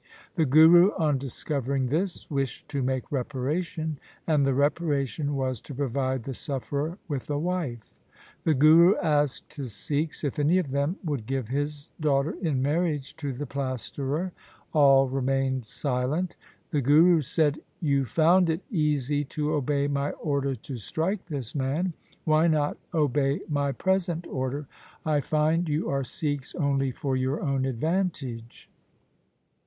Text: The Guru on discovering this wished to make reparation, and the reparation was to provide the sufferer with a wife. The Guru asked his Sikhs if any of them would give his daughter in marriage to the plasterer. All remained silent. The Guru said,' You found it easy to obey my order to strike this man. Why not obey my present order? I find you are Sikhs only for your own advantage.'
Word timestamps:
The 0.33 0.45
Guru 0.47 0.93
on 0.97 1.19
discovering 1.19 1.85
this 1.89 2.27
wished 2.31 2.67
to 2.69 2.81
make 2.81 3.11
reparation, 3.11 3.99
and 4.25 4.43
the 4.43 4.53
reparation 4.55 5.35
was 5.35 5.61
to 5.61 5.75
provide 5.75 6.23
the 6.23 6.33
sufferer 6.33 6.97
with 7.07 7.29
a 7.29 7.37
wife. 7.37 7.99
The 8.43 8.55
Guru 8.55 8.97
asked 8.97 9.53
his 9.53 9.73
Sikhs 9.75 10.23
if 10.23 10.39
any 10.39 10.57
of 10.57 10.71
them 10.71 10.95
would 11.03 11.27
give 11.27 11.49
his 11.49 11.91
daughter 12.01 12.35
in 12.41 12.63
marriage 12.63 13.15
to 13.17 13.31
the 13.31 13.45
plasterer. 13.45 14.31
All 14.73 15.07
remained 15.07 15.65
silent. 15.67 16.35
The 16.71 16.81
Guru 16.81 17.21
said,' 17.21 17.59
You 17.79 18.05
found 18.05 18.49
it 18.49 18.63
easy 18.71 19.23
to 19.25 19.51
obey 19.53 19.87
my 19.87 20.13
order 20.13 20.55
to 20.55 20.77
strike 20.77 21.27
this 21.27 21.53
man. 21.53 21.93
Why 22.23 22.47
not 22.47 22.75
obey 22.91 23.41
my 23.47 23.71
present 23.71 24.25
order? 24.25 24.65
I 25.05 25.21
find 25.21 25.69
you 25.69 25.91
are 25.91 26.03
Sikhs 26.03 26.55
only 26.55 26.89
for 26.89 27.15
your 27.15 27.39
own 27.43 27.65
advantage.' 27.65 28.67